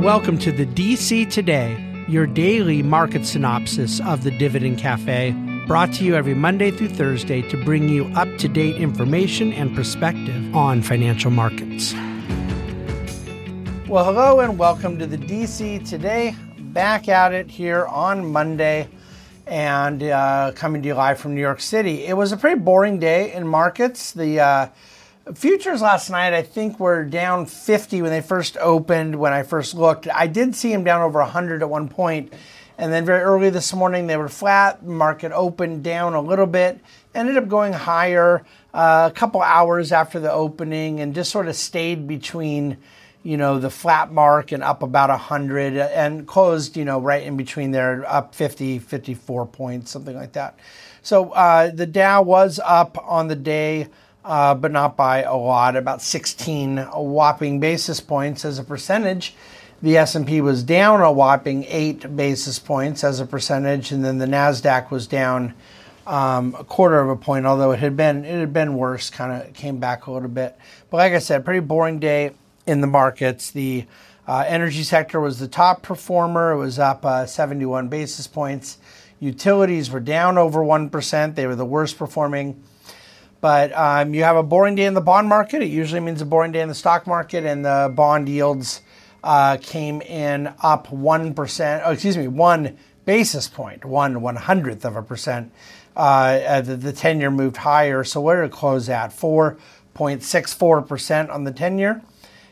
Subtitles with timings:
[0.00, 1.76] Welcome to the DC Today,
[2.08, 5.32] your daily market synopsis of the Dividend Cafe,
[5.66, 9.76] brought to you every Monday through Thursday to bring you up to date information and
[9.76, 11.92] perspective on financial markets.
[13.88, 16.34] Well, hello and welcome to the DC Today.
[16.58, 18.88] Back at it here on Monday
[19.46, 22.06] and uh, coming to you live from New York City.
[22.06, 24.12] It was a pretty boring day in markets.
[24.12, 24.68] The uh,
[25.34, 29.14] Futures last night, I think, were down 50 when they first opened.
[29.14, 32.32] When I first looked, I did see them down over 100 at one point,
[32.78, 34.82] and then very early this morning they were flat.
[34.82, 36.80] Market opened down a little bit,
[37.14, 38.42] ended up going higher
[38.72, 42.78] uh, a couple hours after the opening, and just sort of stayed between,
[43.22, 47.36] you know, the flat mark and up about 100, and closed, you know, right in
[47.36, 50.58] between there, up 50, 54 points, something like that.
[51.02, 53.88] So uh, the Dow was up on the day
[54.24, 59.34] uh, but not by a lot, about 16 whopping basis points as a percentage.
[59.82, 64.26] The S&P was down a whopping eight basis points as a percentage, and then the
[64.26, 65.54] Nasdaq was down
[66.06, 67.46] um, a quarter of a point.
[67.46, 70.56] Although it had been it had been worse, kind of came back a little bit.
[70.90, 72.32] But like I said, pretty boring day
[72.66, 73.50] in the markets.
[73.50, 73.86] The
[74.28, 76.52] uh, energy sector was the top performer.
[76.52, 78.76] It was up uh, 71 basis points.
[79.18, 81.36] Utilities were down over one percent.
[81.36, 82.62] They were the worst performing.
[83.40, 85.62] But um, you have a boring day in the bond market.
[85.62, 88.82] It usually means a boring day in the stock market, and the bond yields
[89.24, 94.94] uh, came in up 1%, oh, excuse me, one basis point, one one hundredth of
[94.96, 95.52] a percent.
[95.96, 98.04] Uh, the, the 10 year moved higher.
[98.04, 99.10] So where did it close at?
[99.10, 102.02] 4.64% on the 10 year.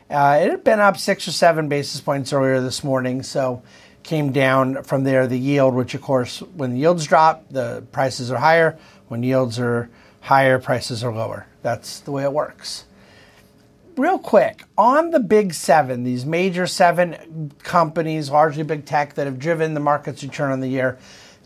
[0.09, 3.21] Uh, it had been up six or seven basis points earlier this morning.
[3.23, 3.61] So
[4.03, 5.27] came down from there.
[5.27, 8.77] The yield, which of course, when the yields drop, the prices are higher.
[9.07, 9.89] When yields are
[10.21, 11.47] higher, prices are lower.
[11.61, 12.85] That's the way it works.
[13.97, 19.39] Real quick, on the big seven, these major seven companies, largely big tech, that have
[19.39, 20.97] driven the market's return on the year,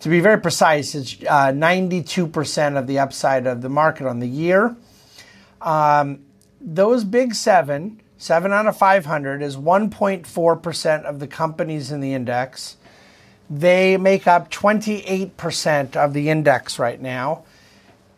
[0.02, 4.28] to be very precise, it's uh, 92% of the upside of the market on the
[4.28, 4.76] year.
[5.62, 6.20] Um,
[6.60, 12.76] those big seven, seven out of 500, is 1.4% of the companies in the index.
[13.50, 17.46] They make up 28% of the index right now.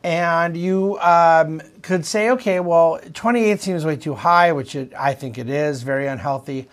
[0.05, 5.15] And you um, could say, okay, well, 28 seems way too high, which it, I
[5.15, 6.67] think it is, very unhealthy.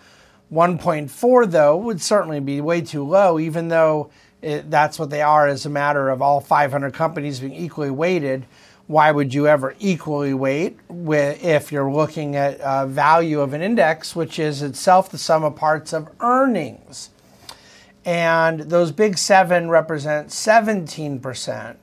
[0.51, 4.11] 1.4, though, would certainly be way too low, even though
[4.43, 8.45] it, that's what they are as a matter of all 500 companies being equally weighted.
[8.85, 13.63] Why would you ever equally weight with, if you're looking at uh, value of an
[13.63, 17.09] index, which is itself the sum of parts of earnings?
[18.05, 21.77] And those big seven represent 17%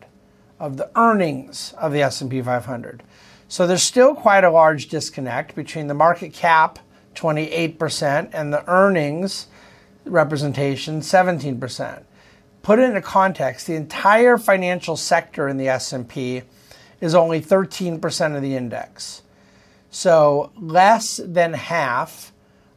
[0.60, 3.02] of the earnings of the S&P 500.
[3.48, 6.78] So there's still quite a large disconnect between the market cap
[7.16, 9.48] 28% and the earnings
[10.04, 12.04] representation 17%.
[12.62, 16.42] Put it into context, the entire financial sector in the S&P
[17.00, 19.22] is only 13% of the index.
[19.90, 22.32] So less than half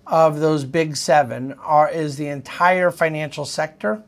[0.07, 4.01] of those big 7 are is the entire financial sector,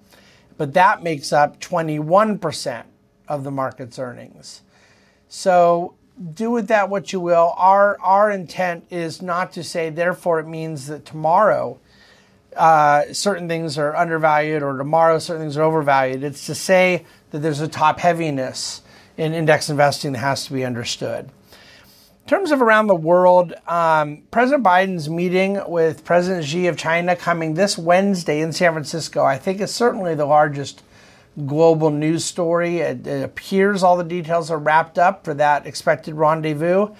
[0.58, 2.86] but that makes up 21%
[3.28, 4.62] of the market's earnings.
[5.28, 5.96] So
[6.34, 7.54] do with that what you will.
[7.58, 11.80] Our our intent is not to say therefore it means that tomorrow
[12.56, 16.24] uh, certain things are undervalued or tomorrow certain things are overvalued.
[16.24, 18.82] It's to say that there's a top heaviness
[19.18, 21.30] in index investing that has to be understood.
[22.26, 27.16] In terms of around the world, um, President Biden's meeting with President Xi of China
[27.16, 30.82] coming this Wednesday in San Francisco, I think is certainly the largest
[31.46, 32.80] global news story.
[32.80, 36.94] It, it, appears all the details are wrapped up for that expected rendezvous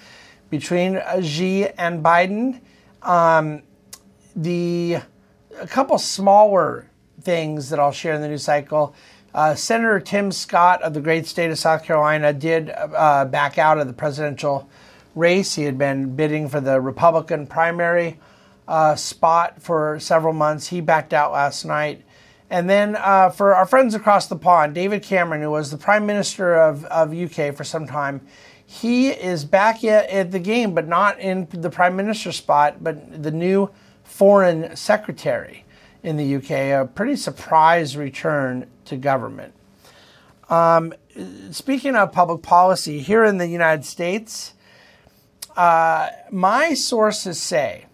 [0.50, 2.60] between Xi and Biden.
[3.02, 3.62] Um,
[4.34, 4.98] the
[5.58, 6.90] a couple smaller
[7.22, 8.94] things that I'll share in the news cycle.
[9.34, 13.78] Uh, Senator Tim Scott of the great state of South Carolina did uh, back out
[13.78, 14.68] of the presidential
[15.14, 15.54] race.
[15.54, 18.18] He had been bidding for the Republican primary
[18.68, 20.68] uh, spot for several months.
[20.68, 22.02] He backed out last night.
[22.48, 26.06] And then uh, for our friends across the pond, David Cameron, who was the Prime
[26.06, 28.26] Minister of, of UK for some time,
[28.64, 33.22] he is back at, at the game, but not in the Prime Minister spot, but
[33.22, 33.70] the new
[34.04, 35.64] Foreign Secretary
[36.02, 36.50] in the UK.
[36.50, 39.52] A pretty surprise return to government.
[40.48, 40.94] Um,
[41.50, 44.54] speaking of public policy, here in the United States,
[45.56, 47.86] uh, my sources say,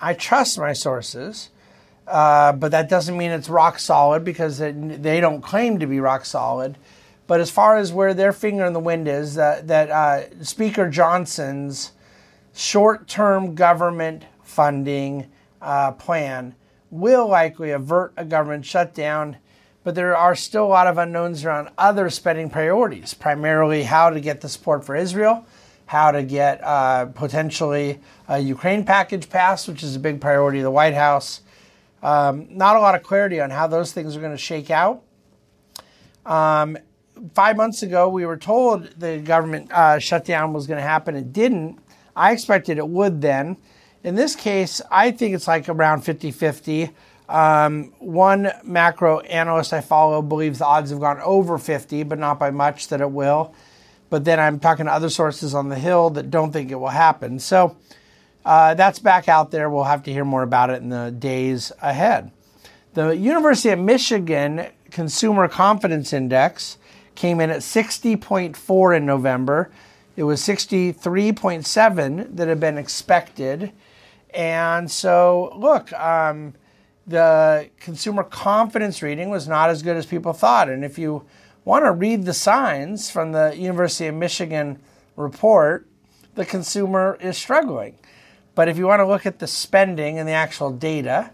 [0.00, 1.50] I trust my sources
[2.06, 6.00] uh, but that doesn't mean it's rock solid because it, they don't claim to be
[6.00, 6.76] rock solid.
[7.26, 10.90] But as far as where their finger in the wind is, uh, that uh, Speaker
[10.90, 11.92] Johnson's
[12.54, 16.54] short term government funding uh, plan
[16.90, 19.36] will likely avert a government shutdown,
[19.84, 24.20] but there are still a lot of unknowns around other spending priorities, primarily how to
[24.20, 25.46] get the support for Israel,
[25.86, 30.64] how to get uh, potentially a Ukraine package passed, which is a big priority of
[30.64, 31.40] the White House.
[32.02, 35.02] Um, not a lot of clarity on how those things are going to shake out.
[36.26, 36.76] Um,
[37.34, 41.14] five months ago, we were told the government uh, shutdown was going to happen.
[41.14, 41.78] It didn't.
[42.16, 43.56] I expected it would then.
[44.04, 46.90] In this case, I think it's like around 50 50.
[47.28, 52.38] Um, one macro analyst I follow believes the odds have gone over 50, but not
[52.38, 53.54] by much that it will.
[54.10, 56.88] But then I'm talking to other sources on the Hill that don't think it will
[56.88, 57.38] happen.
[57.38, 57.76] So
[58.44, 59.70] uh, that's back out there.
[59.70, 62.30] We'll have to hear more about it in the days ahead.
[62.94, 66.78] The University of Michigan Consumer Confidence Index
[67.14, 69.70] came in at 60.4 in November.
[70.16, 73.72] It was 63.7 that had been expected.
[74.34, 76.54] And so, look, um,
[77.06, 80.68] the consumer confidence reading was not as good as people thought.
[80.68, 81.24] And if you
[81.64, 84.80] want to read the signs from the University of Michigan
[85.16, 85.86] report,
[86.34, 87.98] the consumer is struggling.
[88.54, 91.30] But if you want to look at the spending and the actual data,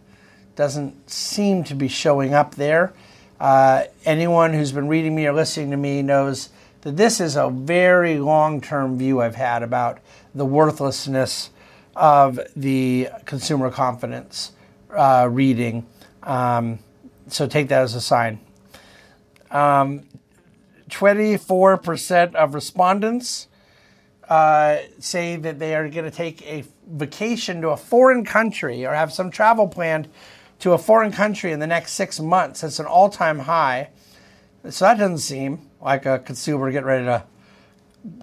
[0.56, 2.92] doesn't seem to be showing up there.
[3.38, 6.48] Uh, anyone who's been reading me or listening to me knows
[6.80, 9.98] that this is a very long term view I've had about
[10.34, 11.50] the worthlessness
[11.94, 14.52] of the consumer confidence
[14.96, 15.86] uh, reading.
[16.22, 16.80] Um,
[17.28, 18.40] so take that as a sign.
[19.50, 20.06] Um,
[20.90, 23.48] 24% of respondents
[24.28, 28.94] uh, say that they are going to take a vacation to a foreign country or
[28.94, 30.08] have some travel planned
[30.58, 32.62] to a foreign country in the next six months.
[32.62, 33.90] It's an all time high.
[34.68, 37.24] So that doesn't seem like a consumer getting ready to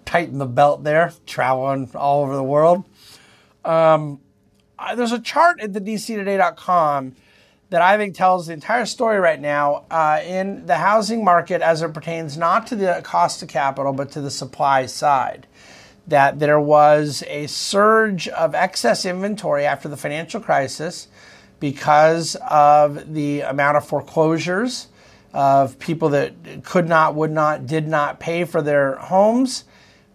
[0.05, 2.85] tighten the belt there, traveling all over the world.
[3.63, 4.19] Um,
[4.95, 7.15] there's a chart at the dctoday.com
[7.69, 11.81] that I think tells the entire story right now uh, in the housing market as
[11.81, 15.47] it pertains not to the cost of capital, but to the supply side.
[16.07, 21.07] That there was a surge of excess inventory after the financial crisis
[21.59, 24.87] because of the amount of foreclosures
[25.33, 29.65] of people that could not, would not, did not pay for their homes,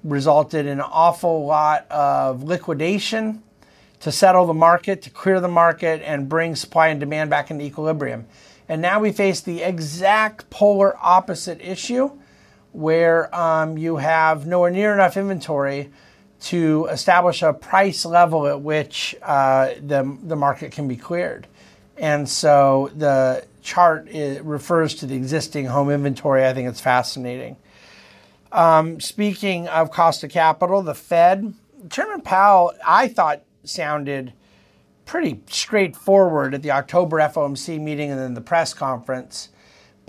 [0.04, 3.42] resulted in an awful lot of liquidation
[4.00, 7.64] to settle the market, to clear the market, and bring supply and demand back into
[7.64, 8.26] equilibrium.
[8.68, 12.12] And now we face the exact polar opposite issue
[12.72, 15.90] where um, you have nowhere near enough inventory
[16.40, 21.46] to establish a price level at which uh, the, the market can be cleared.
[21.98, 24.08] And so the chart
[24.42, 26.46] refers to the existing home inventory.
[26.46, 27.56] I think it's fascinating.
[28.52, 31.54] Um, speaking of cost of capital, the Fed,
[31.90, 34.32] Chairman Powell, I thought sounded
[35.04, 39.50] pretty straightforward at the October FOMC meeting and then the press conference.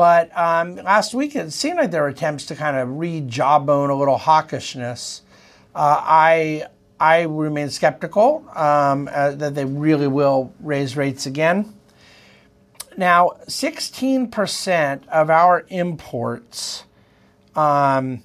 [0.02, 3.92] But um, last week it seemed like there were attempts to kind of re jawbone
[3.92, 5.22] a little hawkishness.
[5.76, 6.66] Uh, I
[7.00, 11.76] I remain skeptical um, uh, that they really will raise rates again.
[12.98, 16.86] Now, 16% of our imports,
[17.56, 18.24] um,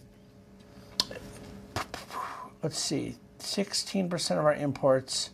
[2.62, 5.28] let's see, 16% of our imports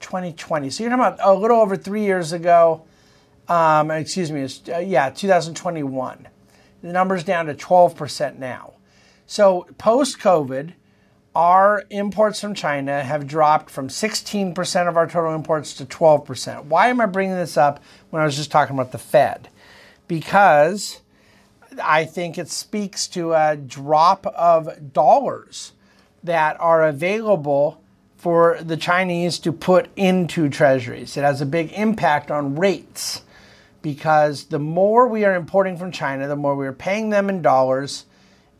[0.00, 0.70] 2020.
[0.70, 2.86] So you're talking about a little over three years ago.
[3.52, 6.28] Um, excuse me, uh, yeah, 2021.
[6.82, 8.72] The number's down to 12% now.
[9.26, 10.72] So post COVID,
[11.34, 16.64] our imports from China have dropped from 16% of our total imports to 12%.
[16.64, 19.50] Why am I bringing this up when I was just talking about the Fed?
[20.08, 21.02] Because
[21.82, 25.72] I think it speaks to a drop of dollars
[26.24, 27.82] that are available
[28.16, 31.18] for the Chinese to put into treasuries.
[31.18, 33.20] It has a big impact on rates
[33.82, 37.42] because the more we are importing from China, the more we are paying them in
[37.42, 38.06] dollars,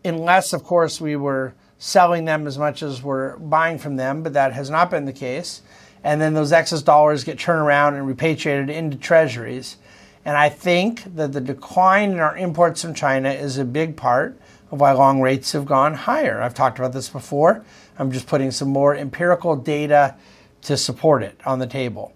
[0.04, 4.32] unless, of course, we were selling them as much as we're buying from them, but
[4.34, 5.62] that has not been the case.
[6.04, 9.76] And then those excess dollars get turned around and repatriated into treasuries.
[10.24, 14.38] And I think that the decline in our imports from China is a big part
[14.70, 16.40] of why long rates have gone higher.
[16.40, 17.64] I've talked about this before.
[17.98, 20.16] I'm just putting some more empirical data
[20.62, 22.12] to support it on the table.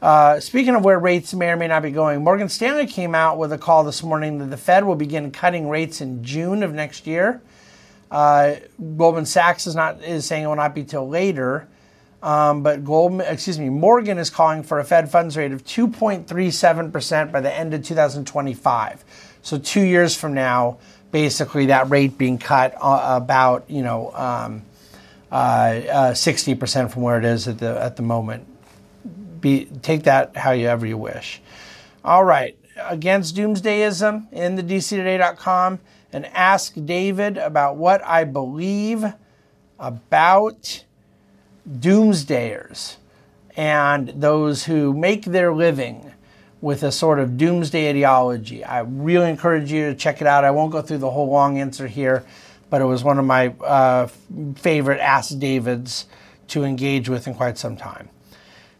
[0.00, 3.36] Uh, speaking of where rates may or may not be going, Morgan Stanley came out
[3.38, 6.72] with a call this morning that the Fed will begin cutting rates in June of
[6.72, 7.42] next year.
[8.10, 8.56] Uh,
[8.96, 11.68] Goldman Sachs is not is saying it will not be till later,
[12.22, 16.92] um, but Goldman, excuse me, Morgan is calling for a Fed funds rate of 2.37
[16.92, 19.04] percent by the end of 2025.
[19.42, 20.78] So two years from now,
[21.10, 24.62] basically that rate being cut uh, about you know um,
[25.30, 28.46] uh, uh, sixty percent from where it is at the at the moment.
[29.40, 31.40] Be take that however you wish.
[32.04, 35.80] All right, against doomsdayism in the dctoday.com
[36.12, 39.04] and ask David about what I believe
[39.78, 40.84] about
[41.68, 42.96] doomsdayers
[43.56, 46.12] and those who make their living
[46.60, 48.64] with a sort of doomsday ideology.
[48.64, 50.44] I really encourage you to check it out.
[50.44, 52.24] I won't go through the whole long answer here,
[52.70, 54.08] but it was one of my uh,
[54.56, 56.06] favorite Ask Davids
[56.48, 58.08] to engage with in quite some time.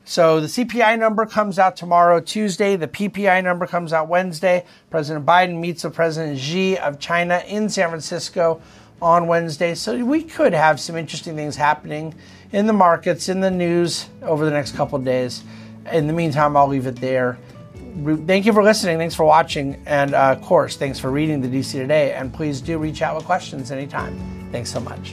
[0.09, 2.77] So the CPI number comes out tomorrow, Tuesday.
[2.77, 4.65] The PPI number comes out Wednesday.
[4.89, 8.63] President Biden meets with President Xi of China in San Francisco
[9.03, 9.75] on Wednesday.
[9.75, 12.15] So we could have some interesting things happening
[12.53, 15.45] in the markets, in the news over the next couple days.
[15.93, 17.39] In the meantime, I'll leave it there.
[18.03, 18.97] Thank you for listening.
[18.97, 19.83] Thanks for watching.
[19.85, 22.15] And uh, of course, thanks for reading the DC Today.
[22.15, 24.19] And please do reach out with questions anytime.
[24.53, 25.13] Thanks so much.